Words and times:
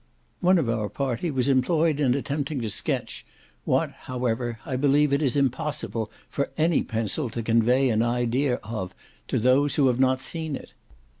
One 0.39 0.57
of 0.57 0.67
our 0.67 0.89
party 0.89 1.29
was 1.29 1.47
employed 1.47 1.99
in 1.99 2.15
attempting 2.15 2.59
to 2.61 2.71
sketch, 2.71 3.23
what, 3.65 3.91
however, 4.09 4.57
I 4.65 4.75
believe 4.75 5.13
it 5.13 5.21
is 5.21 5.37
impossible 5.37 6.09
for 6.27 6.49
any 6.57 6.81
pencil 6.81 7.29
to 7.29 7.43
convey 7.43 7.87
an 7.89 8.01
idea 8.01 8.55
of 8.63 8.95
to 9.27 9.37
those 9.37 9.75
who 9.75 9.85
have 9.89 9.99
not 9.99 10.19
seen 10.19 10.55
it. 10.55 10.73